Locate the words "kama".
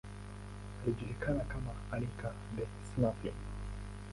1.43-1.71